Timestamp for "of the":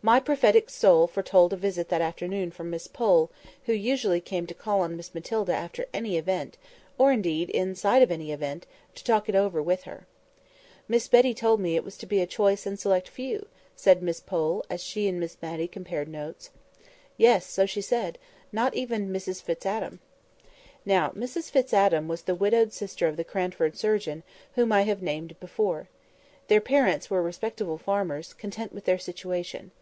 23.08-23.24